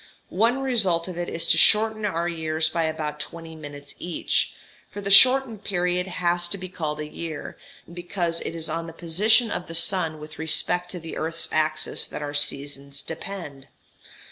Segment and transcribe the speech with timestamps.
[0.29, 4.55] (One result of it is to shorten our years by about 20 minutes each;
[4.89, 7.55] for the shortened period has to be called a year,
[7.93, 12.07] because it is on the position of the sun with respect to the earth's axis
[12.07, 13.67] that our seasons depend.)